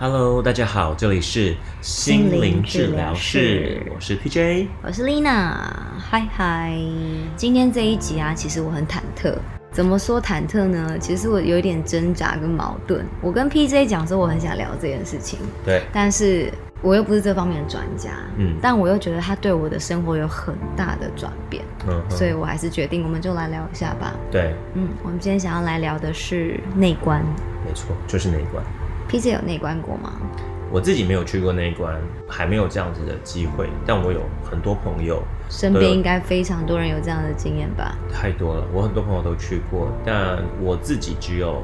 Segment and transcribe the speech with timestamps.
[0.00, 5.56] Hello，大家好，这里是心灵治疗室，我是 PJ，我是 Lina，
[5.98, 6.78] 嗨嗨。
[7.36, 9.34] 今天这一集啊，其实我很忐忑。
[9.72, 10.96] 怎么说忐忑呢？
[11.00, 13.04] 其实我有一点挣扎跟矛盾。
[13.20, 16.48] 我跟 PJ 讲说，我很想聊这件事情，对，但是
[16.80, 24.14] 我又不是这方面的专家，嗯但我又觉得他对我的生活有很大的转变，嗯，所以我还是决定，我们就来聊一下吧。
[24.30, 27.20] 对，嗯，我们今天想要来聊的是内观。
[27.66, 28.44] 没错，就是那一
[29.08, 29.22] 关。
[29.22, 30.12] PJ 有内观过吗？
[30.70, 37.96] 我自己没有去过那一关，还没有这样子的机会，但我有很多朋友，身边应该非常多人有这样的经验吧？
[38.12, 41.62] 太多了，我很多朋友都去过，但我自己只有，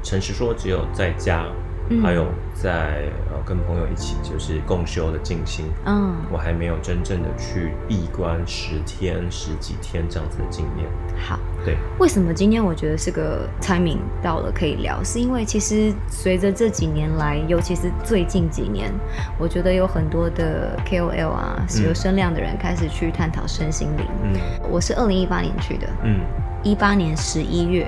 [0.00, 1.46] 诚实说，只有在家，
[1.88, 10.86] 嗯还有在呃跟朋友一起就是共修的静心，嗯，我还没有真正的去闭关十天、十几天这样子的经验。
[11.18, 11.38] 好。
[11.64, 15.02] 对，为什么今天我觉得是个 timing 到了可以聊？
[15.02, 18.92] 是因为其实随着这几年来，尤其是最近几年，
[19.36, 24.06] 我觉得有很多的 KOL 啊，是有声量的人开始去探讨身心灵。
[24.22, 24.34] 嗯
[24.70, 26.20] 我是二零一八年去的，嗯
[26.62, 27.86] 一八年十一月，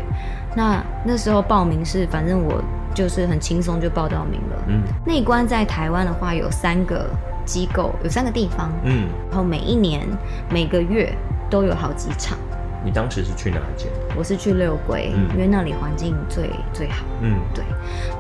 [0.57, 2.63] 那那时候报名是，反正我
[2.95, 4.65] 就是很轻松就报到名了。
[4.69, 7.09] 嗯内观在台湾的话有三个
[7.45, 10.07] 机构，有三个地方，嗯，然后每一年
[10.51, 11.13] 每个月
[11.51, 12.39] 都有好几场。
[12.85, 13.91] 你当时是去哪一间？
[14.17, 17.05] 我是去六龟，嗯因为那里环境最最好。
[17.21, 17.65] 嗯对，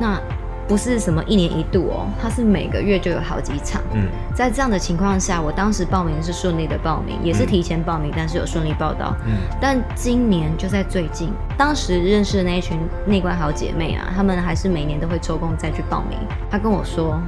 [0.00, 0.20] 那
[0.69, 3.83] 不是什么一年一度哦，它是每个月就有好几场。
[3.94, 9.16] 嗯在这样的情况下，我当时报名是顺利的报名，也是提前报名，但是有顺利报到。
[9.27, 16.19] 嗯但今年就在最近，当时认识的那一群内观好姐妹啊，她们还是每年都会抽空再去报名。
[16.50, 17.19] 她跟我说，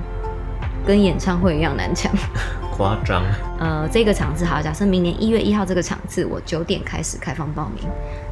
[0.86, 2.12] 跟演唱会一样难抢。
[2.76, 3.22] 夸张。
[3.58, 7.84] 呃，这个场次好，假设明年一月一号这个场次，我九点开始开放报名。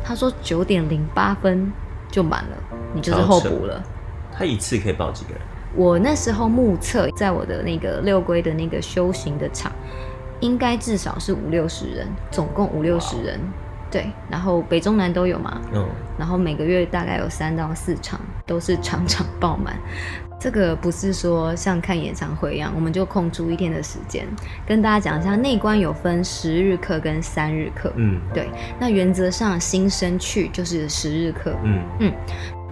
[0.05, 1.73] 他说九点零八分
[2.11, 2.57] 就满了，
[2.95, 3.83] 你就是候补了。
[4.39, 5.41] 他一次可以报几个人？
[5.75, 9.73] 我那时候目测，在我的那个六龟的那个修行的场，
[10.41, 13.41] 应该至少是五六十人，总共五六十人。
[13.91, 19.77] 对，然后北中南都有嘛，嗯，然后每个月大概有三到四场，都是场场爆满。
[20.39, 24.27] 这个不是说像看演唱会一样，我们就空出一天的时间，
[24.67, 27.91] 跟大家讲一下，内观有分十日课跟三日课。
[27.97, 28.49] 嗯对，
[28.79, 32.13] 那原则上新生去就是十日课，嗯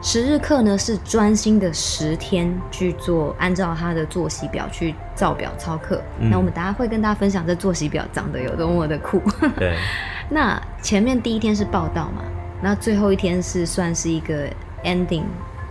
[0.02, 6.00] 十日课呢是专心的十天去做，按照他的作息表去照表操课。
[6.20, 9.20] 嗯那我们大家会跟大家分享这作息表长得有多么的酷。
[9.56, 9.76] 对，
[10.30, 12.22] 那前面第一天是报道嘛，
[12.62, 14.48] 那最后一天是算是一个
[14.84, 15.24] ending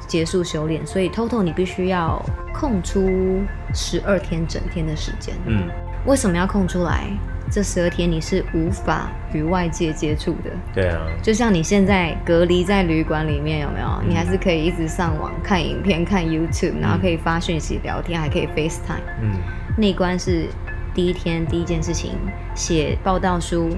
[0.08, 2.22] 结束修炼，所以 total 你必须要
[2.54, 3.42] 空出
[3.74, 5.34] 十二天整天的时间。
[5.46, 5.70] 嗯
[6.06, 7.08] 为什么要空出来？
[7.52, 13.88] 这十二天你是无法与外界接触的，对啊，就像你现在隔离在旅馆里面，有没有？
[14.08, 19.02] 你还是可以一直上网看影片、看 YouTube，然后可以发讯息聊天，还可以 FaceTime。
[19.22, 19.34] 嗯
[19.78, 20.48] 内观是
[20.94, 22.14] 第一天第一件事情，
[22.56, 23.76] 写报道书，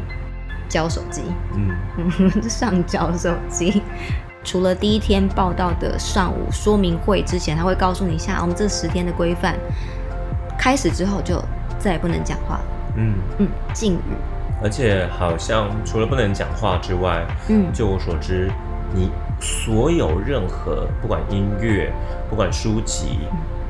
[0.70, 1.24] 交手机。
[1.56, 3.82] 嗯 上交手机。
[4.44, 9.56] 除了第一天报道的上午说明会之前，他会告诉你一下我们这十天的规范。
[10.58, 11.44] 开始之后就
[11.78, 12.60] 再也不能讲话，
[12.97, 14.00] 嗯，嗯，禁语，
[14.62, 18.52] 而且好像除了不能讲话之外，嗯，就我所知，
[18.94, 19.09] 你
[19.40, 21.94] 所有任何不管音乐、
[22.30, 23.19] 不管书籍，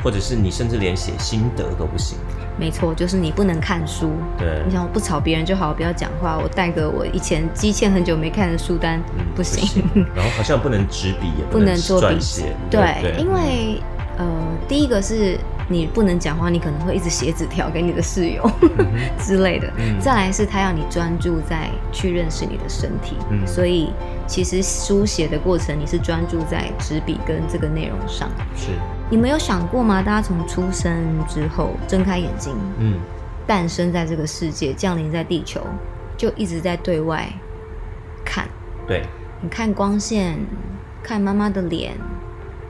[0.04, 2.18] 或者是你甚至连写心得都不行。
[2.60, 4.10] 没错，就是你不能看书。
[4.38, 6.40] 对你，想我不吵别人就好，不要讲话。
[6.42, 9.84] 我带个我以前积欠很久没看的书单，嗯不行。
[10.16, 12.56] 然后好像不能纸笔，也不能做笔撰写。
[12.72, 13.80] 对，对，因为
[14.18, 14.26] 呃，
[14.68, 15.38] 第一个是
[15.68, 18.50] 你不能讲话，你可能会一直写纸条给你的室友
[19.20, 19.72] 之类的。
[19.78, 23.92] 嗯再来是他要你专注在去认识你的身体，嗯所以
[24.26, 28.30] 其实书写的过程你是专注在纸笔跟这个内容上。
[28.56, 28.68] 是，
[29.10, 30.02] 你没有想过吗？
[30.02, 30.94] 大家从出生
[31.28, 32.94] 之后睁开眼睛，嗯
[33.46, 35.62] 诞生在这个世界，降临在地球，
[36.18, 37.28] 就一直在对外
[38.26, 38.46] 看。
[38.88, 39.04] 对，
[39.42, 40.38] 你看光线，
[41.04, 41.94] 看妈妈的脸，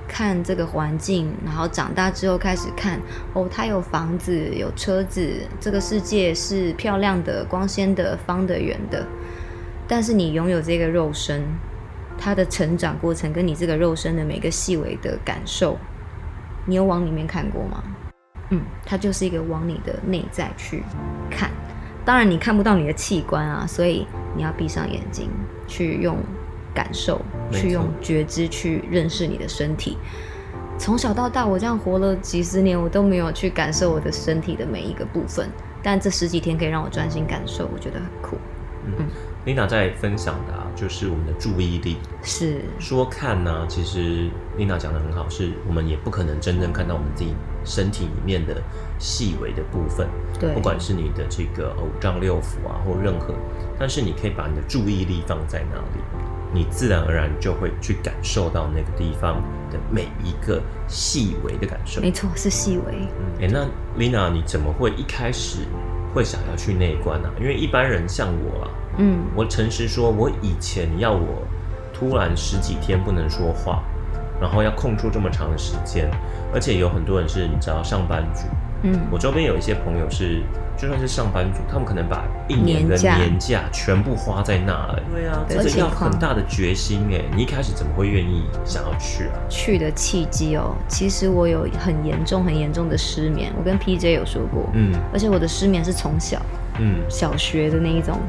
[0.07, 2.99] 看这个环境，然后长大之后开始看
[3.33, 9.05] 哦，他有房子，有车子，这个世界是漂亮的、光鲜的、方的、圆的。
[9.87, 11.43] 但是你拥有这个肉身，
[12.17, 15.77] 它的成长过程跟你这个肉身的每个细微的感受，
[16.65, 17.83] 你有往里面看过吗？
[18.49, 20.81] 嗯，它就是一个往你的内在去
[21.29, 21.51] 看。
[22.05, 25.29] 当然你看不到你的器官啊，所以你要闭上眼睛，
[25.67, 26.17] 去用
[26.77, 27.19] 感受，
[27.51, 29.97] 去用觉知去认识你的身体。
[30.77, 35.49] 从小到大，我这样活了几十年，我都没有去感受我的身体的每一个部分。
[35.81, 38.37] 但这十几天可以让我专心感受，我觉得很酷。
[39.45, 41.97] Lina 在分享的啊，就是我们的注意力。
[42.21, 47.33] 是说看呢、其实 Lina 讲的很好，是我们也不可能真正看到我们自己
[47.65, 48.61] 身体里面的
[48.99, 50.07] 细微的部分，
[50.39, 53.33] 对，不管是你的这个呃五脏六腑啊，或任何，
[53.79, 56.03] 但是你可以把你的注意力放在那里，
[56.53, 59.41] 你自然而然就会去感受到那个地方
[59.71, 62.01] 的每一个细微的感受。
[62.01, 63.07] 没错，是细微。
[63.19, 63.65] 嗯，哎、那
[63.99, 65.59] Lina 你怎么会一开始
[66.13, 67.35] 会想要去内观呢、啊？
[67.39, 71.45] 因为一般人像我啊，嗯，我诚实说，我以前要我
[71.93, 73.83] 突然十几天不能说话，
[74.39, 76.09] 然后要空出这么长的时间，
[76.53, 78.47] 而且有很多人是你知道上班族，
[78.83, 80.41] 嗯，我周边有一些朋友是
[80.77, 84.99] 就算是上班族，他们可能把一年的年假全部花在那了。
[85.11, 89.33] 对啊，这个要很大的决心哎，你一开始怎么会愿意想要去啊？
[89.49, 96.39] 去的契机哦，其实我有很严重、很严重的失眠，我跟 PJ 有说过，嗯而且我的失眠是从小
[96.79, 98.19] 嗯小学的那一种，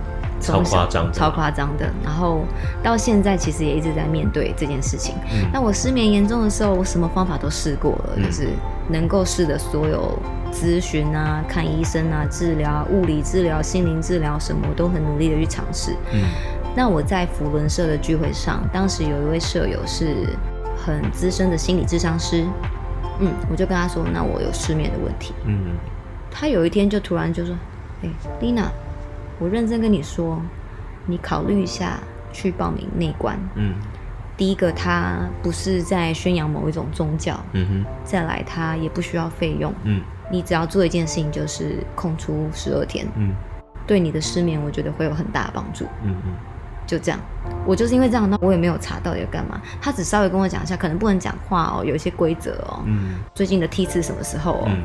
[0.41, 1.87] 超夸张的超夸张的。
[2.03, 2.41] 然后
[2.83, 5.15] 到现在其实也一直在面对这件事情。
[5.31, 8.49] 嗯那我失眠严重的时候，我什么方法都试过了，嗯就是
[8.89, 10.19] 能够试的所有
[10.53, 15.93] 咨询啊、看医生啊、治疗啊、物理治疗、心灵治疗什么，我都很努力的去尝试。
[16.13, 16.23] 嗯
[16.77, 20.29] 那我在福伦社的聚会上，当时有一位舍友是
[20.77, 22.45] 很资深的心理智商师，
[23.19, 25.35] 嗯，我就跟他说，那我有失眠的问题。
[25.45, 25.77] 嗯
[26.31, 27.53] 他有一天就突然就说
[28.05, 28.09] ：“哎、
[28.41, 28.71] 丽娜，
[29.41, 30.41] 我认真跟你说，
[31.07, 31.99] 你考虑一下
[32.33, 33.37] 去报名内观。
[33.57, 33.75] 嗯
[34.39, 39.75] 第一个，他不是在宣扬某一种宗教；嗯哼再来，他也不需要费用。
[39.83, 40.01] 嗯
[40.31, 43.35] 你只要做一件事情，就是空出十二天，嗯
[43.87, 45.85] 对你的失眠，我觉得会有很大的帮助。
[46.05, 46.33] 嗯嗯
[46.87, 47.19] 就这样，
[47.67, 49.61] 我就是因为这样，那我也没有查到底要干嘛。
[49.81, 52.81] 他只稍微跟我讲一下，可能不能讲话哦，有一些规则哦。
[52.87, 54.83] 嗯最近的梯次什么时候哦，嗯，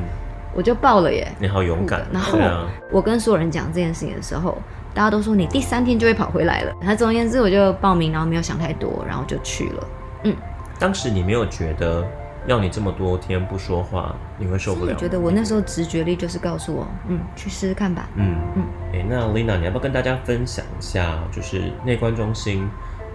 [0.52, 1.30] 我就报了耶。
[1.38, 4.58] 你好勇敢，然后啊，我跟所有人讲这件事情的时候，
[4.94, 6.72] 大家都说你第三天就会跑回来了。
[6.80, 9.88] 那总而言之，我就报名，然后没有想太多，然后就去了。
[10.22, 10.34] 嗯
[10.78, 12.04] 当时你没有觉得
[12.46, 14.92] 要你这么多天不说话，你会受不了？
[14.92, 18.08] 我觉得我那时候直觉力就是告诉我，嗯，去试试看吧。
[18.16, 22.68] 嗯嗯嗯，哎、那 Lina，你要不要跟大家分享一下，就是内观中心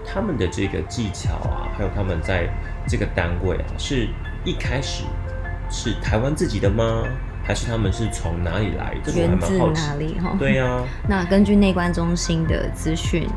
[0.06, 2.50] 他们的这个技巧啊，还有他们在
[2.88, 4.08] 这个单位啊，是
[4.46, 5.04] 一开始
[5.70, 7.04] 是台湾自己的吗？
[7.50, 8.94] 还是他们是从哪里来？
[9.16, 9.96] 源自哪。
[9.96, 10.20] 里？
[10.20, 13.28] 哈，对呀、那根据内观中心的资讯，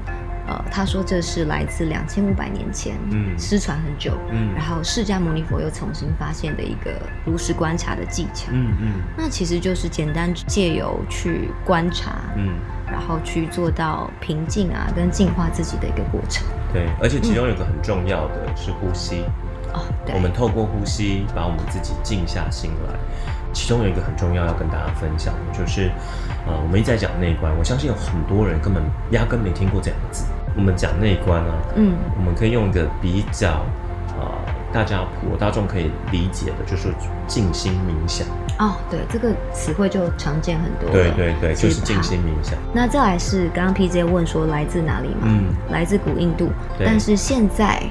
[0.46, 6.90] 呃，他说这是来自两千五百年前，嗯失传很久，嗯然后释迦牟尼佛又重新发现的一个
[7.24, 8.48] 如实观察的技巧。
[8.52, 12.52] 嗯嗯那其实就是简单借由去观察，嗯，
[12.86, 16.46] 然后去做到平静啊，跟净化自己的一个过程。
[16.70, 19.24] 对，而且其中有个很重要的是呼吸。
[19.72, 22.98] 哦，对，我们透过呼吸把我们自己静下心来。
[23.52, 25.90] 其中有一个很重要要跟大家分享的，就是，
[26.46, 30.24] 呃，我们一直在讲内观，我相信有很多人根本压根没听过这两个字。
[30.56, 33.64] 我们讲内观啊，嗯，我们可以用一个比较，
[34.18, 34.30] 呃，
[34.72, 36.88] 大家普罗大众可以理解的，就是
[37.26, 38.26] 静心冥想。
[38.58, 40.92] 哦，对，这个词汇就常见很多了。
[40.92, 42.58] 对对对，就是好静心冥想。
[42.74, 45.22] 那再来是刚刚 PJ 问说来自哪里嘛？
[45.24, 47.82] 嗯来自古印度，但是现在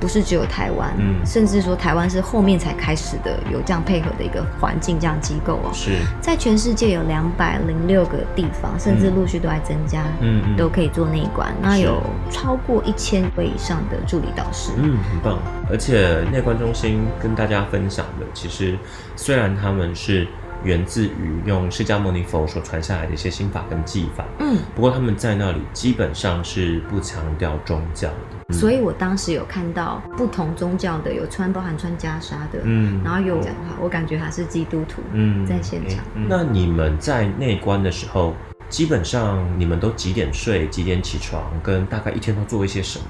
[0.00, 5.70] 不是只有台湾，嗯甚至说台湾是后面才开始的有这样配合的一个环境，这样机构哦。
[5.72, 11.52] 是，在全世界有两百零六个地方，甚至嗯陆续都在增加，嗯嗯都可以做内观。
[11.60, 15.38] 那有超过一千位以上的助理导师，嗯，很棒。
[15.70, 18.78] 而且内观中心跟大家分享的，其实
[19.16, 20.26] 虽然他们是
[20.64, 28.54] 源自于用释迦牟尼佛所传下来的一些心法跟技法，嗯，不过他们在那里基本上是不强调宗教的。
[28.54, 35.98] 所以我当时有看到不同宗教的，有穿包含穿袈裟的，嗯然后有讲话，我感觉他是基督徒，嗯在现场。
[35.98, 38.34] 诶那你们在内观的时候，
[38.68, 43.04] 基本上你们都几点睡、几点起床，跟大概一天都做一些什么？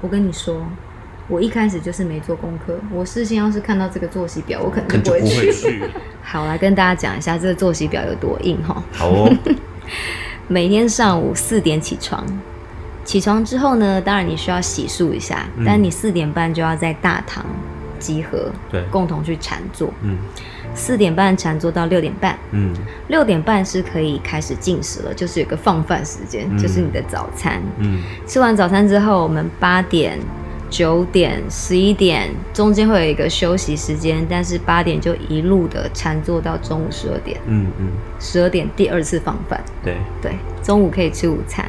[0.00, 0.66] 我跟你说，
[1.28, 5.82] 我一开始就是没做功课，我事先要是看到这个作息表，我可能就不会去。
[6.22, 8.82] 好，来跟大家讲一下这个作息表有多硬哈。
[8.92, 9.36] 好哦，
[10.48, 12.24] 每天上午四点起床，
[13.04, 17.44] 起床之后呢，当然你需要洗漱一下，嗯但你四点半就要在大堂
[17.98, 19.92] 集合，对共同去禅坐。
[20.02, 20.18] 嗯
[20.78, 22.74] 四点半禅坐到六点半，嗯
[23.08, 27.62] 六点半是可以开始进食了，就是有个放饭时间，嗯就是你的早餐。
[27.78, 30.18] 嗯吃完早餐之后，我们八点、
[30.70, 37.88] 九点、十一点中间会有一个休息时间，但是八点就一路的禅坐到中午十二点，嗯嗯，
[38.20, 39.62] 十二点第二次放饭。
[39.82, 40.32] 对，对，
[40.62, 41.66] 中午可以吃午餐。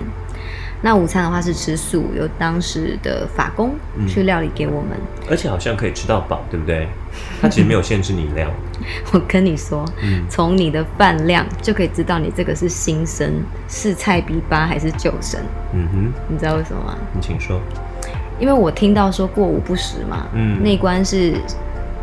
[0.80, 4.92] 那午餐的话是吃素，由当时的法工嗯去料理给我们。
[5.28, 6.88] 而且好像可以吃到饱，对不对？
[7.42, 8.48] 他其实没有限制你量。
[9.12, 15.42] 我跟你说，嗯，从你的饭量就可以知道你这个是新生、是菜逼八还是旧生。
[15.74, 16.96] 嗯哼，你知道为什么吗？
[17.12, 17.60] 你请说。
[18.40, 21.34] 因为我听到说过午不食嘛，嗯那关是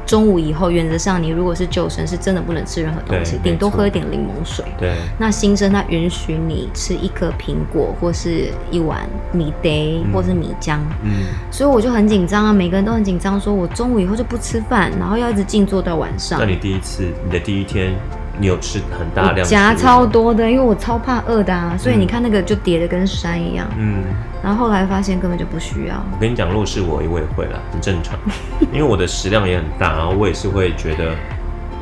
[0.06, 4.62] 中午以后，原则上你如果是旧生，是真的不能吃任何东西，顶多喝一点柠檬水。
[4.78, 10.76] 对，那新生他允许你吃一颗苹果，或是一碗米得，嗯或是米浆。
[11.02, 16.44] 嗯，所以我就很紧张啊，每个人都很紧张，说我中午以后就不吃饭，然后要一直静坐到晚上那。
[16.44, 17.94] 你第一次，你的第一天，
[18.38, 19.74] 你有吃很大量我夹。
[19.74, 23.66] 超多的，因为我超怕饿的啊，所以你看那个就叠的跟山一样。
[23.78, 24.02] 嗯，
[24.42, 25.94] 然后后来发现根本就不需要。
[26.12, 28.18] 我跟你讲，如果是我，我也会啦，很正常，
[28.72, 31.14] 因为我的食量也很大，然后我也是会觉得，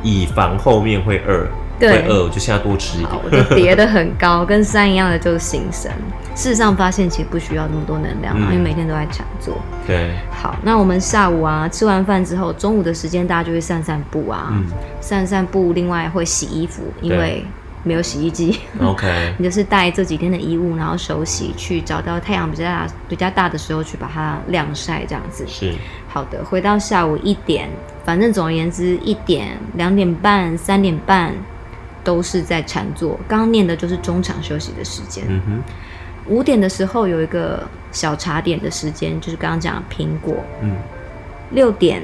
[0.03, 1.49] 以防后面会饿，对
[1.89, 3.43] 会饿，我就现在多吃一好，我点。
[3.49, 5.91] 就叠的很高，跟山一样的就是新生。
[6.35, 9.55] 事实上发现其实不需要那么多能量，嗯因为每天都在抢座。
[9.85, 14.65] 对，好，那我们下午啊吃完饭之后，中午的时间大家就会散散步啊，嗯
[14.99, 17.45] 散散步，另外会洗衣服，因对为
[17.83, 18.59] 没有洗衣机。
[18.81, 25.45] OK， 你就是带这几天的衣物，然后手洗，去找到太阳比较大、比较大的时候去把它晾晒，这样子。
[25.47, 25.71] 是，
[26.07, 27.69] 好的，回到下午一点，
[28.03, 31.31] 反正总而言之，一点、两点半、三点半
[32.03, 33.19] 都是在禅坐。
[33.27, 35.23] 刚刚念的就是中场休息的时间。
[35.27, 35.63] 嗯哼，
[36.27, 40.35] 五点的时候有一个小茶点的时间，就是刚刚讲的苹果。
[40.61, 40.75] 嗯
[41.51, 42.01] 六点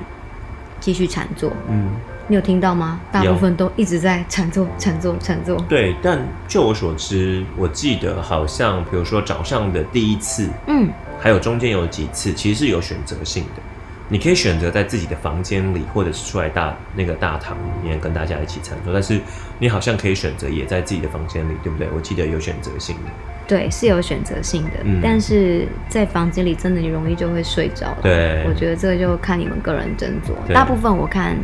[0.79, 1.89] 继续禅坐，嗯，
[2.27, 3.00] 你有听到吗？
[3.12, 5.58] 大部分都一直在禅坐、禅坐、禅坐。
[5.68, 5.96] 对。
[6.03, 10.88] 但就我所知，我记得好像，比如说早上的第一次，嗯，
[11.20, 13.62] 还有中间有几次，其实是有选择性的。
[14.10, 19.22] 你可以选择在自己的房间里，或者是出来大那个大堂里面跟大家一起禅坐，但是
[19.60, 21.88] 你好像可以选择也在自己的房间里，对不对？
[21.96, 23.12] 我记得有选择性的。
[23.48, 27.98] 对，是有选择性的，嗯但是在房间里真的你容易就会睡着了。
[28.04, 30.54] 对我觉得这个就看你们个人斟酌。
[30.54, 31.36] 大部分我看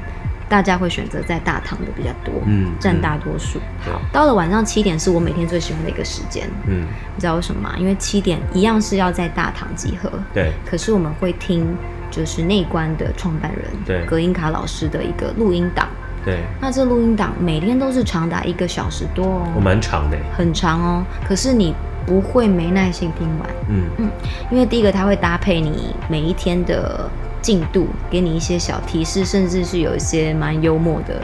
[0.48, 3.60] 大家会选择在大堂的比较多，嗯占大多数。
[3.84, 7.76] 对好，到了晚上七点是我每天最喜欢的一个时间，嗯，你知道为什么吗？
[7.80, 11.76] 因为七点一样是要在大堂集合，对，可是我们会听
[12.16, 15.90] 就是内观的创办人对格音卡老师的一个录音档。
[16.24, 20.18] 对，那这录音档每天都是长达一个小时多哦，我蛮长的。
[20.36, 21.04] 很长哦。
[21.28, 24.10] 可是你不会没耐心听完，嗯
[24.50, 27.10] 因为第一个它会搭配你每一天的
[27.42, 31.22] 进度，给你一些小提示，甚至是有一些蛮幽默的。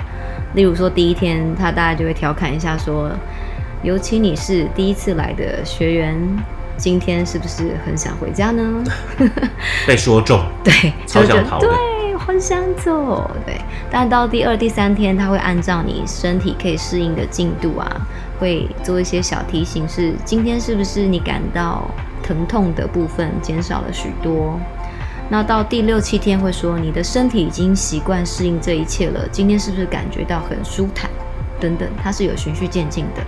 [0.54, 3.10] 例如说第一天，他大概就会调侃一下说，
[3.82, 6.16] 尤其你是第一次来的学员，
[6.78, 8.84] 今天是不是很想回家呢？
[9.86, 13.60] 被说中， 对，超想逃的对，很想走，对。
[13.90, 18.08] 但到第二、第三天，他会按照你身体可以适应的进度啊，
[18.40, 21.90] 会做一些小提醒，是今天是不是你感到
[22.24, 24.60] 疼痛的部分减少了许多？
[25.30, 31.10] 那到第六七天会说你的身体已经习惯适应这一切了，今天是不是感觉到很舒坦？
[31.60, 33.22] 等等，它是有循序渐进的。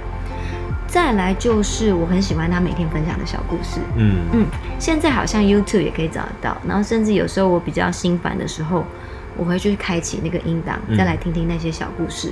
[0.94, 4.28] 再来就是我很喜欢他每天分享的小故事，嗯。
[4.32, 4.46] 嗯，
[4.78, 8.86] 现在好像 YouTube 也可以找得到，然后甚至有时候我比较心烦的时候，
[9.36, 10.96] 我会去开启那个音档，嗯。
[10.96, 12.32] 再来听听那些小故事，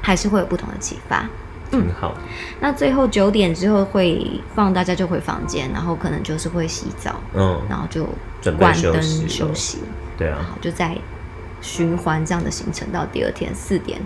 [0.00, 1.28] 还是会有不同的启发。
[1.72, 1.88] 嗯。
[1.98, 2.14] 好。
[2.60, 8.04] 那最后九点之后会放大家就回房间，然后可能就是会洗澡，嗯，然后就
[8.56, 9.28] 关灯休息了。
[9.28, 9.78] 休息，
[10.16, 10.96] 对啊，然后就在
[11.60, 14.00] 循环这样的行程到第二天四点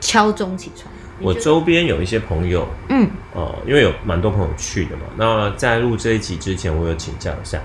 [0.00, 0.88] 敲钟起床。
[1.20, 5.02] 我周边有一些朋友，嗯哦，因为有蛮多朋友去的嘛。
[5.16, 7.60] 那在录这一集之前，我有请教一下。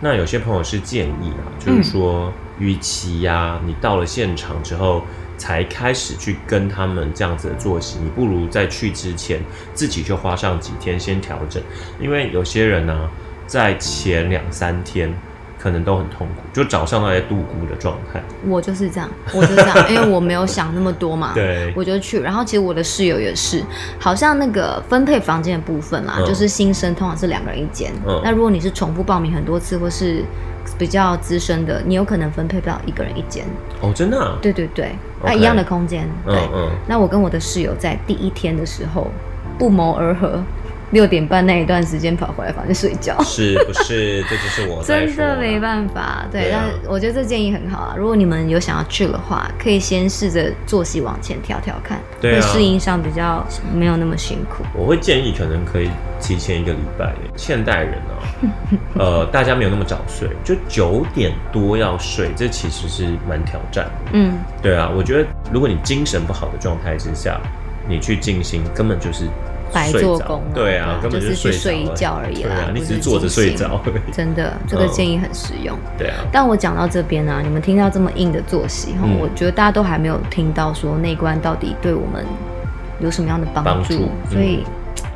[0.00, 5.02] 那有些朋友是建议啊，就是说，与其呀、你到了现场之后
[5.36, 9.40] 才开始去跟他们这样子的作息，你不如在去之前
[9.74, 11.62] 自己就花上几天先调整，
[12.00, 13.08] 因为有些人呢、
[13.46, 15.12] 在前两三天
[15.64, 18.22] 可能都很痛苦，就早上都在度孤的状态。
[18.46, 22.20] 我就是这样，我就是这样， 因为我没有想那么多嘛，对我就去。
[22.20, 23.64] 然后其实我的室友也是，
[23.98, 30.22] 好像那个分配房间的部分啦，嗯就是新生通常是两个人一间，嗯那如果你是重复报名很多次或是
[30.78, 33.46] 比较资深的，你有可能分配不到一个人一间。
[33.80, 34.36] 哦，真的、啊？
[34.42, 34.94] 对对对，
[35.24, 36.36] 那一样的空间，对。
[36.36, 39.10] 嗯嗯，那我跟我的室友在第一天的时候
[39.58, 40.42] 不谋而合，
[40.94, 43.20] 六点半那一段时间跑回来房间睡觉。
[43.24, 44.22] 是不是？
[44.30, 45.64] 这就是我在真的没。
[45.64, 47.94] 办法，对，但我觉得这建议很好啊。
[47.96, 54.62] 如果你们有想要去的话，可以先试着作息往前调调看，对啊会适应上比较没有那么辛苦。
[54.74, 55.88] 我会建议可能可以
[56.20, 57.14] 提前一个礼拜。
[57.34, 58.12] 现代人啊，
[59.00, 64.10] 呃，大家没有那么早睡，就九点多要睡，这其实是蛮挑战的。
[64.12, 67.40] 嗯，对啊，我觉得如果你精神不好的状态之下，
[67.88, 69.24] 你去进行，根本就是
[69.74, 73.82] 白做工了，对啊，根本就是去睡睡一觉而已啦对啊，，你不只是坐着睡着。
[74.12, 75.76] 真的， 这个嗯建议很实用。
[75.98, 82.24] 对啊，但我讲到这边呢、你们听到这么硬的作息，哈、嗯我觉得大家都还没有听到说内观到底对我们
[83.00, 84.64] 有什么样的帮助，帮助所以。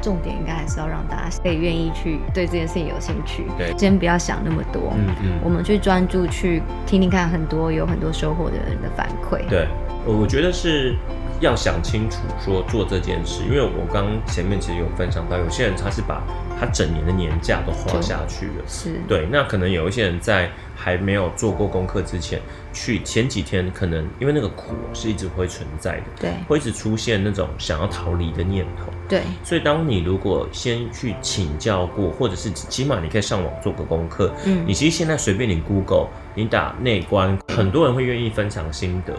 [0.00, 9.44] 重点应该还是要让大家可以愿意去对这件事情有兴趣，对先不要想那么多，嗯嗯，我们去专注去听听看很多有很多收获的人的反馈。
[9.48, 9.66] 对，
[10.06, 10.94] 我觉得是
[11.40, 16.22] 要想清楚说做这件事，因为我刚前面其实有分享到，有些人他是把
[16.58, 18.64] 他整年的年假都花下去了。
[18.66, 22.40] 是，对，那可能有一些人在还没有做过功课之前，
[22.72, 28.92] 去前几天可能因为那个苦是一直会存在的，对会一直出现那种想要逃离的念头。
[29.08, 39.14] 对，所以，当你如果先去请教过，或者是起码你可以上网做个功课，嗯你其实现在随便你 Google，你打内观，很多人会愿意分享心得。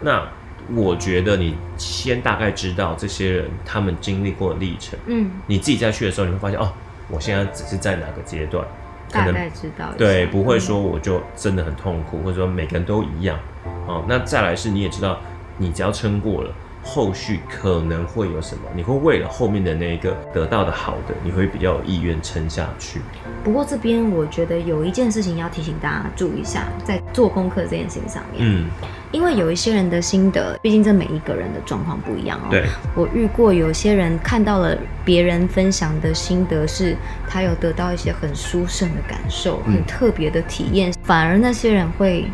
[0.00, 0.28] 那
[0.74, 6.72] 我觉得你先大概知道这些人他们经历过的历程，嗯，你自己再去的时候，你会发现哦，
[7.08, 8.64] 我现在只是在哪个阶段，
[9.10, 13.38] 可大概知道对，不会嗯说我就真的很痛苦，或者说每个人都一样。
[13.86, 15.18] 哦，那再来是你也知道，
[15.58, 16.50] 你只要撑过了。
[16.86, 18.64] 后续可能会有什么？
[18.74, 23.00] 你会为了后面的那个得到的好的，你会比较有意愿撑下去。
[23.42, 28.70] 不过这边我觉得有一件事情要提醒大家注意一下，在做功课这件事情上面，嗯，
[29.14, 32.48] 因为有一些人的心得，毕竟这每一个人的状况不一样哦。
[32.50, 32.64] 对，
[32.96, 36.96] 我遇过有些人看到了别人分享的心得，是
[37.28, 42.24] 他有得到一些很殊胜的感受，嗯很特别的体验，反而那些人会。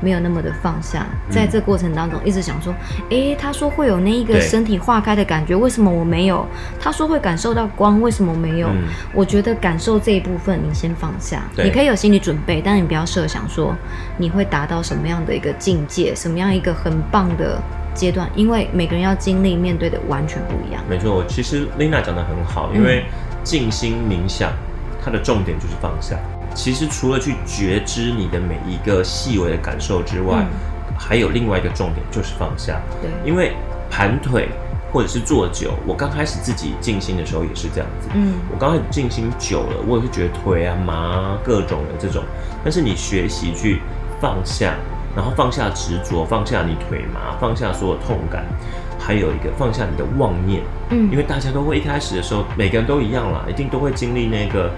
[0.00, 2.74] 没有那么的放下，在这过程当中一直想说，
[3.10, 6.46] 诶，他说会有那一个身体化开的感觉，为什么我没有？
[6.80, 8.68] 他说会感受到光，为什么没有？
[8.68, 13.74] 嗯我觉得感受这一部分你先放下，你可以有心理准备，但你不要设想说
[14.16, 17.60] 你会达到什么样的一个境界，什么样一个很棒的
[17.94, 20.82] 阶段，因为每个人要经历面对的完全不一样。
[20.88, 21.24] 没错。
[21.28, 23.04] 其实 Lina 讲的很好，因为
[23.42, 24.52] 静心冥想，
[25.04, 26.16] 它的重点就是放下。
[26.54, 30.44] 其实除了去觉知你的每一个细微的感受之外，
[30.98, 32.80] 还有另外一个重点就是放下。
[33.00, 33.52] 对，因为
[33.90, 34.48] 盘腿
[34.92, 38.08] 或者是坐久，我刚开始自己静心的时候也是这样子。
[38.14, 42.22] 嗯，我刚开始静心久了，我也是觉得腿啊麻啊各种的这种。
[42.62, 43.80] 但是你学习去
[44.20, 44.74] 放下，
[45.16, 48.44] 然后放下执着，放下你腿麻，放下所有痛感，
[48.98, 50.62] 还有一个放下你的妄念。
[50.90, 54.70] 嗯因为大家都会一开始的时候，每个人都一样啦，一定都会经历那个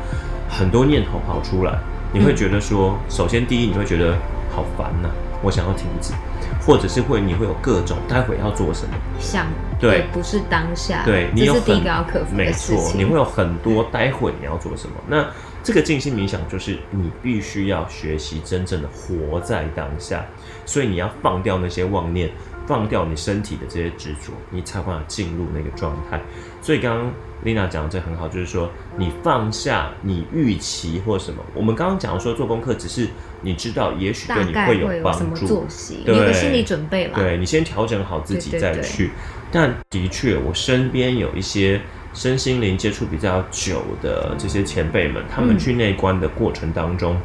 [0.52, 1.78] 很多念头跑出来。
[2.14, 4.14] 你会觉得说，首先第一，你会觉得
[4.54, 5.08] 好烦呐、
[5.42, 6.12] 我想要停止，
[6.60, 9.46] 或者是会你会有各种待会要做什么，想
[9.80, 14.94] 对不是当下，对你有这是第一很个要克服没错，你会有很多待会你要做什么。
[15.08, 15.26] 那
[15.64, 20.22] 这个静心冥想就是你必须要学习真正的活在当下，
[20.66, 22.30] 所以你要放掉那些妄念，
[22.66, 26.20] 放掉你身体的这些执着，你才有办法进入那个状态。
[26.60, 27.12] 所以刚刚
[27.44, 31.42] Lina 讲的这很好，就是说你放下你预期或什么。
[31.54, 33.08] 我们刚刚讲说做功课，只是
[33.40, 35.46] 你知道，也许对你会有帮助。
[35.46, 37.18] 作息，对有个心理准备了。
[37.18, 39.10] 对你先调整好自己对对对再去。
[39.50, 41.80] 但的确，我身边有一些
[42.14, 47.16] 身心灵接触比较久的这些前辈们，他们嗯去内观的过程当中。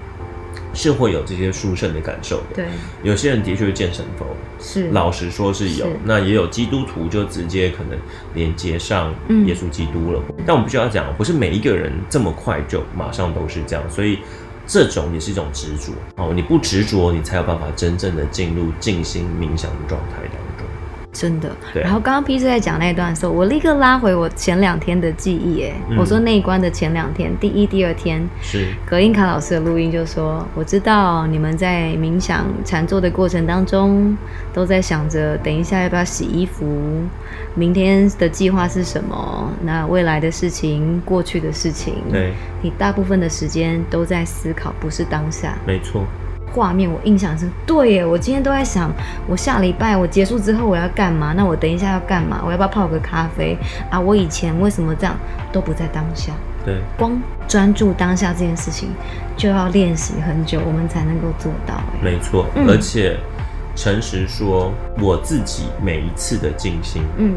[0.77, 2.65] 是会有这些殊胜的感受的，对，
[3.01, 4.27] 有些人的确是见神佛，
[4.59, 7.97] 是老实说是有，是那也有基督徒就直接可能
[8.35, 10.21] 连接上嗯耶稣基督了。
[10.45, 14.19] 但我们必须要讲，不是每一个人这么快就马上都是这样，所以
[14.67, 16.31] 这种也是一种执着哦。
[16.35, 20.37] 你不执着，你才有办法真正的进入静心冥想的状态当中。
[21.17, 21.49] 真的。
[21.73, 34.15] 对然后刚刚 P 在讲那段的时候，我立刻拉回我前两天的记忆，哎、嗯我说那一关的前两天，第一、第二天，是，葛英卡老师的录音就说：“我知道你们在冥想禅坐的过程当中，
[34.53, 36.65] 都在想着等一下要不要洗衣服，
[37.56, 45.58] 明天的计划是什么，那未来的事情、过去的事情，对，你大部分的时间都在思考，不是当下。
[45.65, 46.06] 没错，
[46.53, 48.91] 画面我印象是对耶，我今天都在想，
[49.27, 51.33] 我下礼拜我结束之后我要干嘛？
[51.36, 52.41] 那我等一下要干嘛？
[52.45, 53.57] 我要不要泡个咖啡
[53.89, 53.99] 啊？
[53.99, 55.15] 我以前为什么这样
[55.51, 56.33] 都不在当下？
[56.65, 58.89] 对，光专注当下这件事情，
[59.38, 61.75] 就要练习很久，我们才能够做到。
[61.75, 63.17] 哎，没错，嗯而且
[63.75, 67.36] 诚实说，我自己每一次的静心，嗯，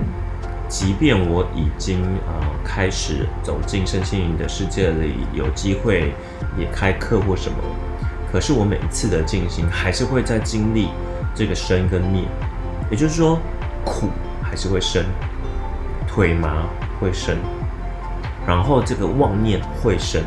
[0.66, 6.12] 即便我已经啊、呃开始走进身心灵的世界里，有机会
[6.57, 7.57] 也开课或什么，
[8.33, 10.88] 可是我每一次的进行还是会在经历
[11.35, 12.23] 这个生跟灭，
[12.90, 13.38] 也就是说
[13.85, 14.09] 苦
[14.43, 15.05] 还是会生，
[16.07, 16.66] 腿麻
[17.01, 17.37] 会生，
[18.47, 20.23] 然后这个妄念会生。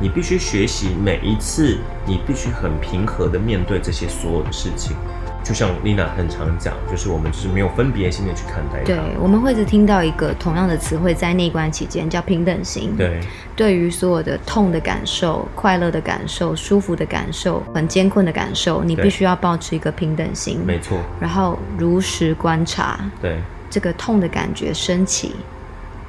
[0.00, 4.96] 你必须学习每一次，你必须很平和的面对这些所有的事情。
[5.44, 8.86] 就像丽娜很常讲，就是我们就是没有分别心的去看待它。
[8.86, 12.96] 对，我们会一直听到一个同样的词汇在内观期间叫平等心。
[12.96, 13.20] 对，
[13.54, 23.38] 对于所有的痛的感受、快乐的感受、舒服的感受、很艰困的感受，你必须要保持一个平等心，没错，然后如实观察对。
[23.70, 25.34] 这个痛的感觉升起、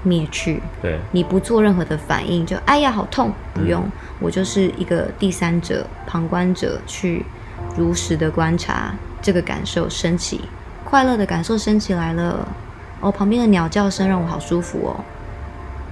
[0.03, 0.61] 灭去。
[0.83, 0.99] 对。
[1.11, 3.91] 你不做任何的反应，就哎呀好痛，不用，嗯。
[4.19, 7.25] 我就是一个第三者、旁观者去
[7.75, 8.93] 如实的观察
[9.25, 10.41] 这个感受升起，
[10.83, 12.47] 快乐的感受升起来了，
[12.99, 15.03] 哦，旁边的鸟叫声让我好舒服哦，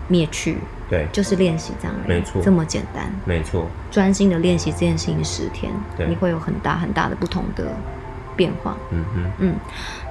[0.08, 2.40] 灭去，对，就是练习这样而已，没错。
[2.44, 6.06] 这么简单，没错，专心的练习这件事情十天，对。
[6.06, 7.66] 你会有很大很大的不同的
[8.36, 8.78] 变化。
[8.92, 9.56] 嗯嗯，嗯，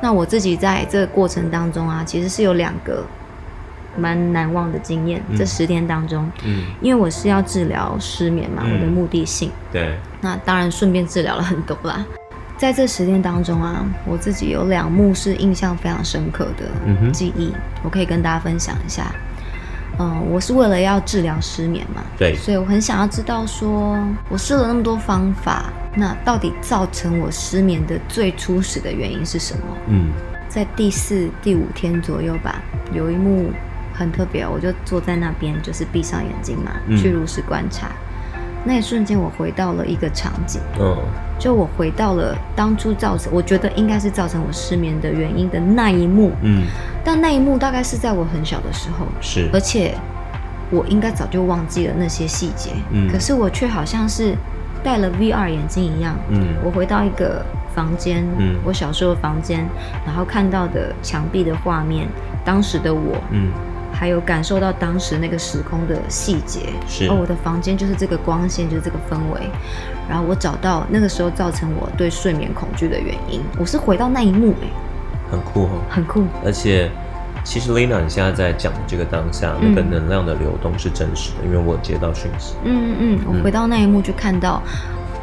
[0.03, 3.05] 那我自己在这个过程当中啊，其实是有两个
[3.97, 5.23] 蛮难忘的经验。
[5.29, 5.39] 嗯。
[5.39, 8.75] 这十天当中，嗯，因为我是要治疗失眠嘛，嗯。
[8.75, 12.05] 我的目的性，对，那当然顺便治疗了很多啦。
[12.63, 19.13] 在这十天当中啊，我自己有两幕是印象非常深刻的记忆，我可以跟大家分享一下。
[19.99, 23.99] 嗯，我是为了要治疗失眠嘛，对所以我很想要知道说，
[24.29, 29.65] 我试了那么多方法，那到底造成我失眠的最初始的原因是什么？
[29.89, 30.13] 嗯
[30.49, 32.63] 在第四、第五天左右吧，
[32.95, 33.51] 有一幕
[33.93, 37.91] 很特别，我就坐在那边，就是闭上眼睛嘛，嗯去如实观察。
[38.65, 40.97] 那一瞬间，我回到了一个场景，嗯。
[41.39, 46.31] 就我回到了当初造成，我觉得应该是造成我失眠的原因的那一幕。
[46.43, 46.63] 嗯，
[47.03, 49.51] 但那一幕大概是在我很小的时候，是。
[49.53, 49.93] 而且
[50.71, 53.11] 我应该早就忘记了那些细节，嗯。
[53.11, 54.37] 可是我却好像是
[54.85, 56.47] 戴了 VR 眼镜一样，嗯。
[56.65, 57.45] 我回到一个
[57.75, 58.55] 房间，嗯。
[58.65, 59.67] 我小时候的房间，
[60.07, 62.07] 然后看到的墙壁的画面，
[62.45, 63.51] 当时的我，嗯
[64.03, 69.41] 还有感受到当时那个时空的细节，是哦，我的房间就是这个光线，就是这个氛围，
[70.09, 74.67] 然后我找到那个时候造成我对睡眠恐惧的原因，我是回到那一幕，哎，
[75.31, 75.79] 很酷哦。
[75.89, 76.91] 很酷，而且，
[77.45, 82.57] 其实 Lina 你现在在讲的这个当下，那个嗯能量的流动是真实的，因为我接到讯息。
[82.65, 84.61] 嗯嗯嗯，我回到那一幕就看到。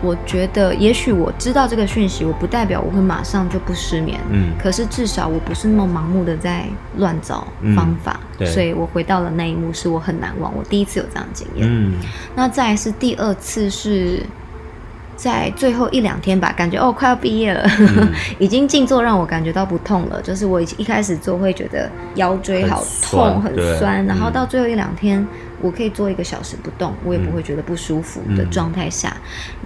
[0.02, 4.20] 我觉得，也许我知道这个讯息，我不代表我会马上就不失眠。
[4.32, 6.66] 嗯可是至少我不是那么盲目的在
[6.98, 10.56] 乱找嗯方法，对所以我回到了那一幕，是我很难忘。
[10.56, 11.68] 我第一次有这样的经验。
[11.70, 11.94] 嗯
[12.36, 14.22] 那再来是第二次是
[15.16, 18.10] 在最后一两天吧，感觉哦快要毕业了，嗯
[18.40, 20.22] 已经静坐让我感觉到不痛了。
[20.22, 25.28] 就是我一开始做会觉得腰椎好痛很酸很酸，然后嗯到最后一两天，
[25.62, 29.16] 我可以坐一个小时不动，我也不会觉得不舒服的嗯状态下，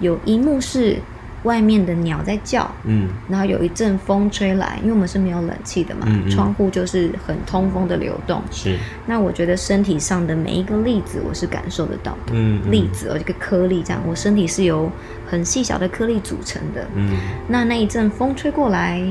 [0.00, 0.98] 有一幕是
[1.44, 8.42] 外面的鸟在叫，嗯然后有一阵风吹来，因为我们是没有冷气的嘛，嗯嗯窗户就是很通风的流动。
[8.50, 12.32] 是那我觉得身体上的每一个粒子，我是感受得到的。
[12.70, 14.90] 粒子哦，这个颗粒这样，我身体是由
[15.26, 16.86] 很细小的颗粒组成的。
[16.94, 19.02] 嗯那那一阵风吹过来，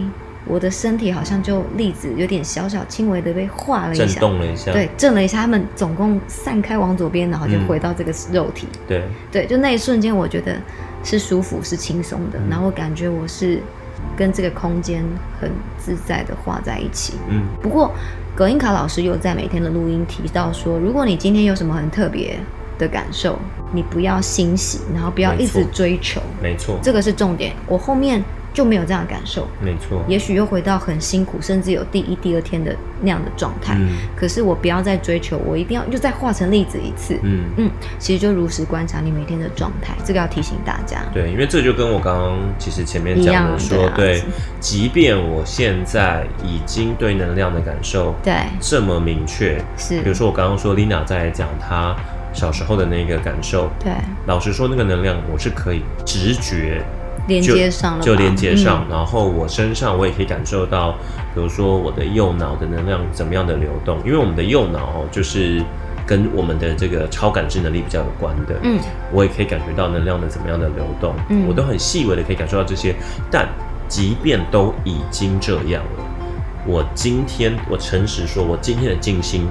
[0.46, 4.72] 我的身体好像就粒子有点小小轻微的被化了一震下，动了一下。
[4.72, 8.68] 对，震了一下，他们总共散开往左边，然后就嗯回到这个肉体。
[8.88, 10.56] 对对，就那一瞬间，我觉得
[11.04, 13.62] 是舒服、是轻松的，嗯然后我感觉我是
[14.18, 15.04] 跟这个空间
[15.40, 17.14] 很自在的画在一起。
[17.30, 17.92] 嗯不过，
[18.36, 22.38] 葛英卡老师又在每天的录音提到说，如果你今天有什么很特别
[22.78, 23.40] 的感受，
[23.72, 27.54] 你不要欣喜，然后不要一直没错追求，没错这个是重点。
[27.68, 28.22] 我后面
[28.54, 30.04] 就没有这样的感受，没错。
[30.08, 33.76] 也许又回到很辛苦，甚至有第一、第二天的那样的状态。
[33.80, 37.20] 嗯可是我不要再追求，我一定要又再化成例子一次。
[37.24, 41.02] 嗯嗯，其实就如实观察你每天的状态，这个要提醒大家。
[41.14, 44.22] 对，因为这就跟我刚刚其实前面讲的说，对
[44.60, 51.96] 即便我现在已经对能量的感受对，这么明确，是，比如说我刚刚说 Lina 在讲她
[52.32, 53.92] 小时候的那个感受，对，
[54.26, 56.82] 老实说，那个能量我是可以直觉
[57.28, 58.92] 连就接上了吧，就连接上，嗯。
[58.92, 60.92] 然后我身上我也可以感受到，
[61.34, 65.64] 比如说我的右脑的能量怎么样的流动，因为我们的右脑哦就是
[66.06, 68.80] 跟我们的这个超感知能力比较有关的，嗯，
[69.12, 71.46] 我也可以感觉到能量的怎么样的流动，嗯。
[71.48, 72.96] 我都很细微的可以感受到这些，
[73.32, 73.48] 但
[73.88, 76.04] 即便都已经这样了，
[76.66, 79.48] 我今天我诚实说，我今天的静心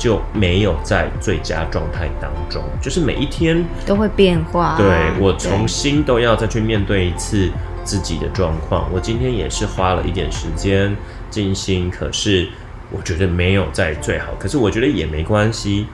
[0.00, 4.74] 就没有在最佳状态当中，就是每一天都会变化。
[4.78, 4.88] 对
[5.20, 7.50] 我重新都要再去面对一次
[7.84, 8.90] 自己的状况。
[8.90, 10.96] 我今天也是花了一点时间
[11.28, 12.48] 静心，可是
[12.90, 15.86] 我觉得没有在最好，可是我觉得也没关系。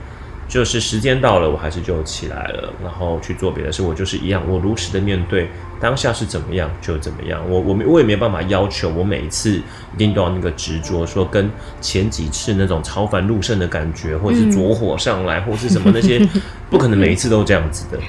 [0.47, 3.83] 就是时间到了，我还是就起来了，然后去做别的事。
[3.83, 7.41] 我就是一样，我如实的面对当下是怎么样就怎么样。
[7.49, 11.49] 我我没我也没办法要求我每一次一定都要那个执着，说跟
[11.81, 16.19] 前几次那种超凡入圣的感觉，或者是嗯着火上来，或是什么那些，
[16.69, 17.99] 不可能每一次都这样子的。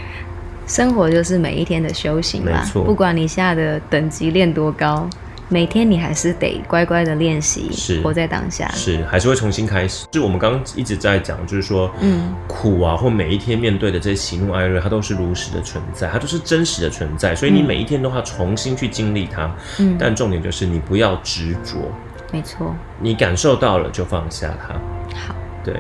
[0.67, 5.09] 生活就是每一天的修行啦没错，不管你下的等级练多高，
[5.51, 8.69] 每天你还是得乖乖的练习，是活在当下。
[8.73, 10.07] 是还是会重新开始。
[10.11, 19.51] 就我们刚刚一直在讲，就是说，嗯，苦啊，或每一天面对的这些喜怒哀乐，它都是如实的存在，它都是真实的存在，所以你每一天都要重新去经历它。
[19.79, 21.91] 嗯但重点就是你不要执着，
[22.31, 22.75] 没错。
[23.01, 24.75] 你感受到了就放下它。
[25.17, 25.35] 好，
[25.65, 25.75] 对，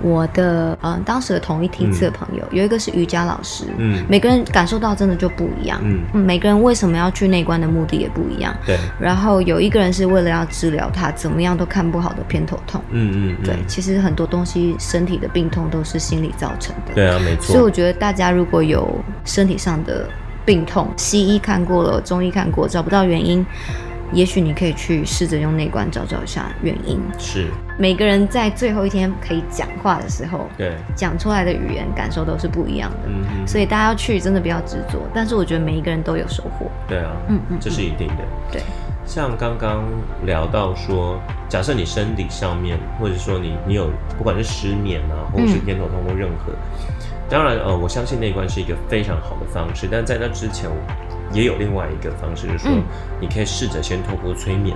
[0.00, 5.80] 我的呃当时的同一梯次的朋友、有一个是瑜伽老师，嗯每个人感受到真的就不一样。
[5.82, 8.54] 嗯，嗯，每个人为什么要去内观的目的也不一样。
[8.66, 12.80] 对，然后有一个人是为了要治疗他怎么样都看不好的偏头痛。
[12.90, 16.94] 嗯嗯嗯，对，其实很多东西身体的病痛都是心理造成的。
[16.94, 18.88] 对啊，没错所以我，觉得大家如果有
[19.24, 20.08] 身体上的
[20.44, 23.44] 病痛，西医看过了，中医看过，找不到原因，
[24.14, 27.00] 也许你可以去试着用内观找找一下原因。
[27.18, 32.98] 是，每个人在最后一天可以讲话的时候，对，讲出来的语言感受都是不一样的。
[33.08, 35.00] 嗯嗯，所以大家要去，真的不要执着。
[35.12, 36.70] 但是我觉得每一个人都有收获。
[36.88, 38.24] 对啊，嗯嗯这是一定的。
[38.52, 38.62] 对，
[39.04, 39.84] 像刚刚
[40.24, 46.52] 聊到说，假设你身体上面，或者说你你有不管是失眠啊，或者是嗯偏头痛或任何，
[47.28, 50.70] 当然呃，我相信内观是一个非常好的方式，但在那之前
[51.34, 52.82] 也有另外一个方式，就是说嗯
[53.20, 54.74] 你可以试着先透过催眠。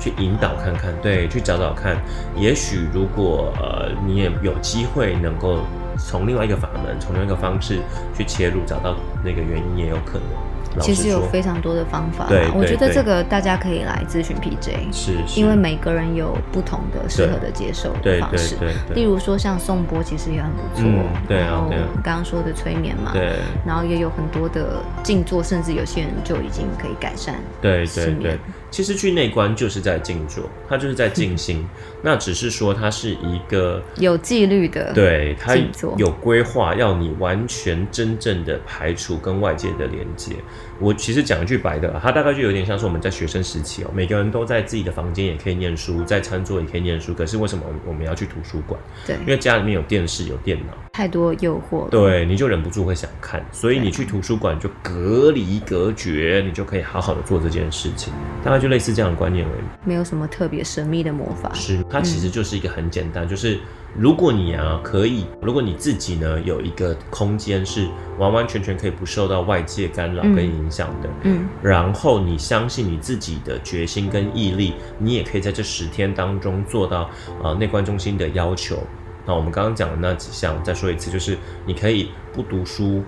[0.00, 1.94] 去引导看看，对，去找找看，
[2.34, 5.58] 也许如果呃你也有机会能够
[5.98, 7.80] 从另外一个法门，从另外一个方式
[8.16, 10.49] 去切入，找到那个原因也有可能。
[10.76, 12.26] 老其实有非常多的方法。
[12.54, 14.92] 我觉得这个大家可以来咨询 PJ。
[14.92, 15.40] 是是。
[15.40, 18.56] 因为每个人有不同的适合的接受对对方式，
[18.94, 20.84] 例如说像颂钵其实也很不错，
[21.28, 21.70] 然后
[22.02, 23.36] 刚刚说的催眠嘛，对。
[23.66, 28.22] 然后也有很多的静坐，甚至有些人就已经可以改善对对失眠。
[28.22, 28.38] 对，
[28.70, 31.66] 其实去内观就是在静坐，它就是在静心。
[32.02, 35.54] 那只是说它是一个，有纪律的，对它
[35.96, 40.32] 有规划，要你完全真正的排除跟外界的连接。
[40.78, 48.80] 我其实讲一句白的啦，它大概就有点像是我们在学生时期哦，每个人都在自己的房间也可以念书，在餐桌也可以念书，可是为什么我们要去图书馆？
[49.06, 50.72] 对因为家里面有电视有电脑。
[50.92, 59.62] 太多诱惑了，对，你就忍不住会想看，所以你去图书馆就隔离隔绝，你就可以好好的做这件事情，大概就类似这样的观念而已。
[59.84, 63.58] 没有什么特别神秘的魔法，是，它其实就是一个很简单，就是
[63.96, 77.10] 如果你啊可以，如果你自己呢有一个空间是完完全全可以不受到外界干扰嗯跟影响的，嗯，然后你相信你自己的决心跟毅力，你也可以在这十天当中做到
[77.42, 78.78] 啊内观中心的要求。
[79.26, 83.02] 那我们刚刚讲的那几项，再说一次，就是你可以不读书、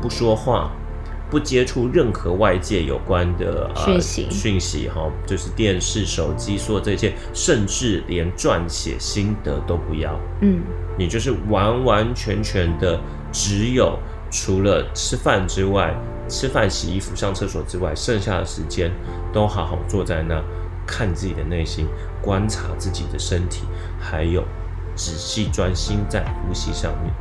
[0.00, 0.70] 不说话、
[1.30, 10.18] 不接触任何外界有关的、呃、讯息讯息哈，就是电视、手机，所有这些，甚至连撰写心得都不要。
[10.40, 10.60] 嗯，
[10.98, 13.96] 你就是完完全全的只有
[14.30, 15.94] 除了吃饭之外，
[16.28, 18.90] 吃饭、洗衣服、上厕所之外，剩下的时间
[19.32, 20.42] 都好好坐在那，
[20.86, 21.86] 看自己的内心，
[22.20, 23.62] 观察自己的身体，
[24.00, 24.42] 还有
[24.96, 27.12] 仔细专心在呼吸上面。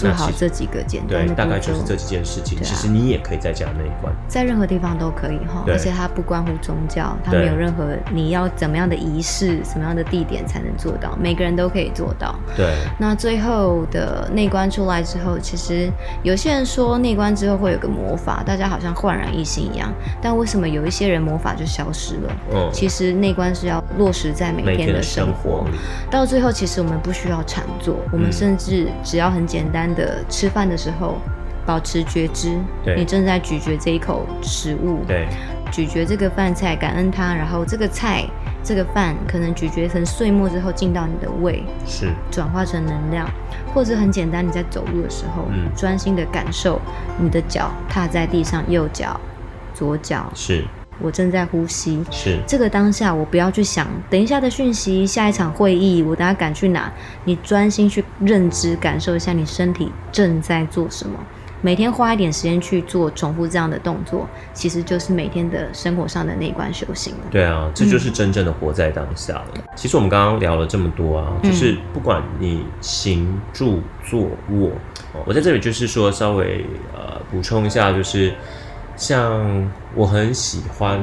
[0.00, 2.58] 做好这几个简单对，的大概就是这几件事情。
[2.62, 4.12] 其实你也可以在家内观。
[4.28, 12.34] 在任何地方都可以哈，对而且它不关乎宗教，它没有任何你要怎么样的仪式、什么样的地点才能做到，每个人都可以做到。
[12.56, 15.90] 对，那最后的内观出来之后，其实
[16.22, 19.92] 有些人说内观之后会有个魔法，大家好像焕然一新一样。
[20.22, 22.32] 但为什么有一些人魔法就消失了？
[22.54, 25.76] 嗯，其实内观是要落实在每每天的生生活活，里，
[26.10, 31.18] 到最后其实我们不需要常做，我们嗯甚至只要很简单的吃饭的时候
[31.66, 32.96] 保持觉知，对。
[32.96, 35.28] 你正在咀嚼这一口食物，对，
[35.70, 38.24] 咀嚼这个饭菜，感恩它，然后这个菜
[38.62, 43.28] 这个饭可能咀嚼成碎末之后进到你的胃，是，转化成能量，
[43.74, 45.70] 或者很简单，你在走路的时候，嗯。
[45.76, 46.80] 专心的感受
[47.18, 49.18] 你的脚踏在地上，右脚、
[49.74, 50.64] 左脚，是，
[51.00, 52.02] 我正在呼吸。
[52.10, 56.92] 是，这个当下，我不要去想等一下的讯息，下一场会议，我等下赶去哪？
[57.24, 61.18] 你专心去认知，感受一下你身体正在做什么。
[61.62, 67.20] 每天花一点时间去做重复这样的动作，其实就是每天的生活上的内观修行了。
[67.30, 69.48] 对啊，这就是真正的活在当下了。
[69.76, 74.70] 其实我们刚刚聊了这么多啊，嗯就是不管你行住坐卧，
[75.12, 78.32] 哦我在这里就是说稍微呃补充一下，就是
[79.00, 81.00] 像我很喜欢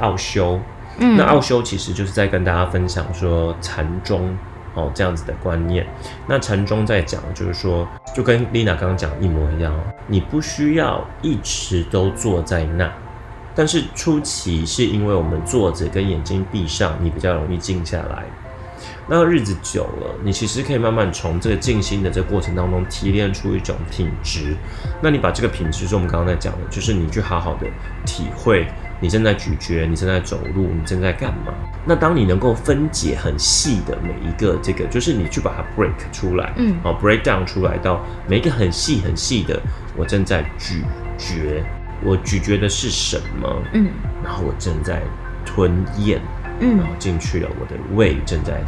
[0.00, 0.58] 奥修，
[0.98, 4.36] 嗯那奥修其实就是在跟大家分享说禅宗
[4.74, 5.86] 哦这样子的观念。
[6.26, 12.92] 那禅宗在讲就是说，就跟丽娜刚刚讲一模一样哦，你不需要一直都坐在那。
[13.54, 18.24] 但是初期是因为我们坐着跟眼睛闭上，你比较容易静下来。
[19.10, 24.54] 那日子久了，你其实可以慢慢从这个静心的这个过程当中提炼出一种品质。
[25.00, 27.66] 那你把这个品质，是我们刚刚在讲的，就是你去好好的
[28.04, 28.66] 体会，
[29.00, 31.54] 你正在咀嚼，你正在走路，你正在干嘛？
[31.86, 39.58] 那当你能够分解很细的每一个这个，就是你去把它 break 出来，嗯哦，break down 出来到每一个很细很细的，
[39.96, 40.84] 我正在咀
[41.16, 41.64] 嚼，
[42.04, 43.62] 我咀嚼的是什么？
[43.72, 43.88] 嗯
[44.22, 45.00] 然后我正在
[45.46, 46.20] 吞咽，
[46.60, 48.60] 嗯然后进去了，我的胃正在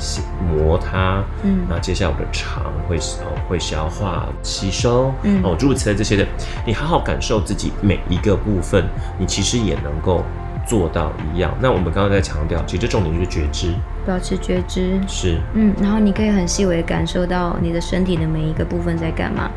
[0.48, 6.26] 磨它，嗯那接下来我的肠会哦会消化吸收，嗯哦诸如此类这些的，
[6.66, 8.85] 你好好感受自己每一个部分，
[9.18, 10.24] 你其实也能够
[10.66, 11.53] 做到一样。
[11.61, 13.72] 那我们刚刚在强调，其实重点就是觉知，
[14.07, 15.00] 保持觉知。
[15.09, 19.50] 是嗯，然后你可以很细微地感受到你的身体的每一个部分在干嘛。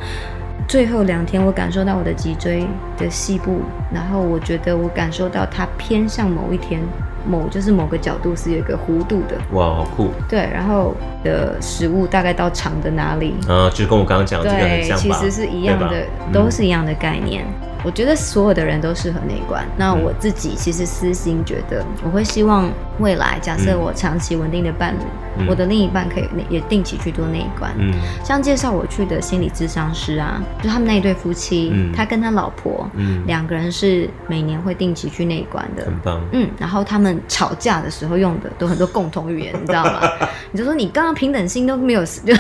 [0.66, 2.66] 最后两天，我感受到我的脊椎
[2.98, 3.60] 的细部，
[3.94, 6.82] 然后我觉得我感受到它偏向某一天，
[7.26, 15.18] 某就是某个角度是有一个弧度的，哇好酷对，然后的食物大概到长的哪里，啊，就跟我刚刚讲的这个很对，像吧？
[15.20, 17.46] 其实是一样的，都是一样的概念。
[17.86, 19.66] 我觉得所有的人都适合那一关。
[19.76, 23.80] 那我自己其实私心觉得，我会希望未来假设嗯。
[23.80, 25.04] 我长期稳定的伴侣，
[25.40, 25.48] 嗯。
[25.48, 27.72] 我的另一半可以也定期去做那一关。
[27.78, 27.94] 嗯。
[28.24, 31.92] 像介绍我去的心理咨商师啊，就他们那一对夫妻，嗯。
[31.94, 35.86] 他跟他老婆嗯，两个人是每年会定期去那一关的。
[35.86, 40.02] 很棒，嗯，然后他们吵架的时候用的都很多共同语言，你知道吗？
[40.52, 42.34] 你就说你刚刚平等心都没有， 就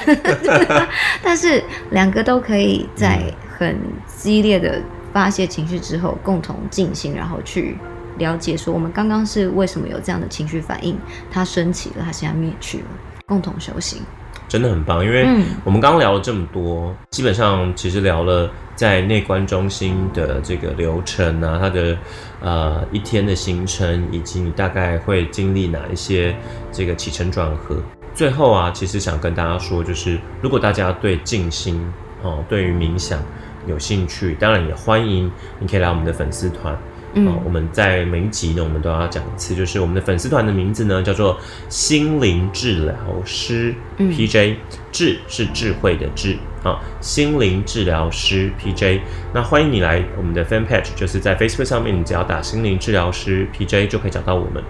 [1.21, 3.19] 但是两个都可以在
[3.57, 4.79] 很激烈的
[5.11, 7.77] 发泄情绪之后，共同进行，然后去
[8.17, 10.97] 了解说我们刚刚是为什么有这样的情绪反应，
[11.31, 12.85] 它升起了，它现在灭去了，
[13.25, 14.01] 共同修行。
[14.47, 21.97] 真的很棒，因为嗯我们刚刚聊了这么多，基本上其实聊了在内观中心的这个流程啊，它的
[22.39, 26.35] 呃一天的行程，以及你大概会经历哪一些
[26.71, 27.77] 这个起承转合。
[28.13, 31.83] 最后啊，其实想跟大家说，就是如果大家对静心
[32.21, 33.19] 哦，对于冥想
[33.65, 36.77] 有兴趣，当然也欢迎你可以来我们的粉丝团。
[37.15, 41.37] 嗯哦，我们在每一集呢，我们都要讲一次，就是我们的粉丝团的名字呢叫做
[41.69, 44.55] 心灵治疗师嗯 PJ，
[44.91, 48.99] 智是智慧的智啊，心灵治疗师 PJ。
[49.33, 54.63] 那欢迎你来我们的 fan page，就是在 Facebook 上面，你只要打心灵治疗师 PJ 就可以找到我们。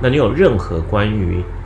[0.00, 1.59] 那你有任何关于呃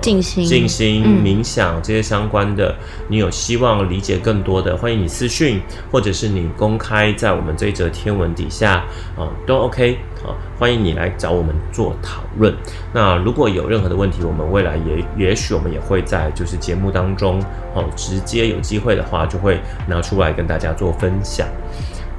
[0.00, 2.74] 静心静心、嗯冥想这些相关的，
[3.08, 8.84] 你有希望理解更多的，欢迎你私讯，或者是你公开在我们这一则天文底下
[9.16, 12.54] 啊、都 OK 啊、欢迎你来找我们做讨论。
[12.92, 17.40] 那如果有任何的问题，我们未来也也许我们也会在就是节目当中
[17.74, 21.46] 哦，直接有机会的话就会拿出来跟大家做分享。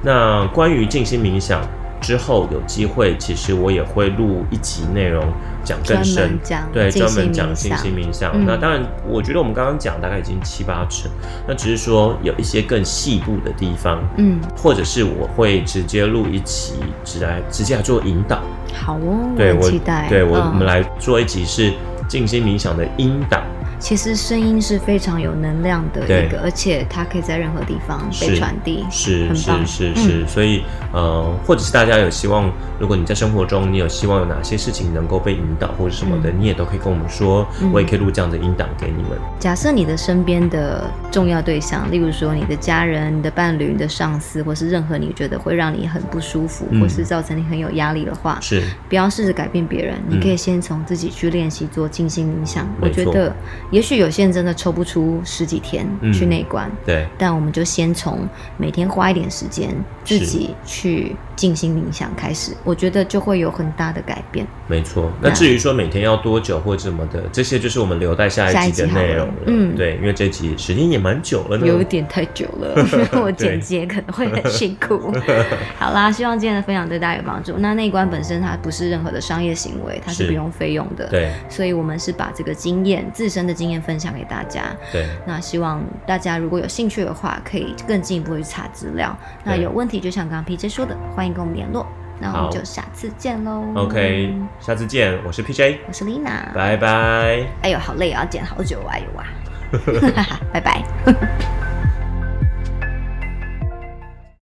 [0.02, 1.60] 那关于静心冥想
[2.02, 5.24] 之后有机会，其实我也会录一集内容
[5.64, 6.38] 讲更深
[6.72, 8.32] 对，专门讲静心冥想。
[8.34, 11.10] 嗯那当然，我觉得我们刚刚讲大概已经七八成，
[11.46, 18.40] 那只是说有一些更细部的地方，嗯，或者是我会直接录一集，直来直接来做引导。
[18.74, 20.08] 好哦，对我很期待。
[20.08, 21.72] 对我、嗯我们来做一集是
[22.08, 23.40] 静心冥想的引导。
[23.82, 26.26] 其实声音是非常有能量的对。
[26.26, 37.72] 一个，而且它可以在任何地方被传递，是是是是，所以呃，或者是大家有希望，如果你在生活中你有希望有哪些事情能够被引导或者什么的，你也都可以跟我们说，嗯。
[37.72, 39.18] 我也可以录这样的音档给你们。
[39.40, 46.80] 假设你的身边的重要对象，例如说你的家人、你的伴侣、你的上司，或是任何你觉得会让你很不舒服，嗯。
[46.80, 48.62] 或是造成你很有压力的话，是。
[48.88, 50.16] 不要试着改变别人，嗯。
[50.16, 52.68] 你可以先从自己去练习做静心冥想。
[52.80, 53.34] 我觉得，
[53.72, 58.20] 也许有些人真的抽不出十几天嗯去内观，对，但我们就先从
[58.56, 64.46] 每天花一点时间自己去静心冥想开始，我觉得就会有很大的改变。
[64.68, 65.10] 没错。
[65.20, 69.34] 那至于说每天要多久或什么的，这些就是我们留待下一集的内容了。
[69.46, 71.66] 嗯对，因为这集时间也蛮久了呢。
[71.66, 72.74] 有一点太久了，
[73.24, 75.12] 我剪接可能会很辛苦。
[75.78, 77.54] 好啦，希望今天的分享对大家有帮助。
[77.58, 84.64] 那内观本身它不是任何的商业行为，它是是不用费用的。，对所以我们是把这个经验、自身的经验分享给大家。
[84.90, 89.16] 对那希望大家如果有兴趣的话，可以更进一步去查资料。
[89.44, 91.86] 那有问题就像刚刚 PJ 说的，欢迎跟我们联络。
[92.18, 93.64] 那我好们就下次见喽。
[93.76, 96.52] ，OK，下次见，我是 PJ，我是 Lina。
[96.52, 97.46] 拜拜。
[97.62, 99.26] 哎呦，好累啊，剪好久啊，哎呦啊。
[100.52, 100.82] 拜拜。